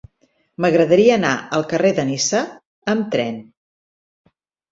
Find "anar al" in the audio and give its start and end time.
1.17-1.65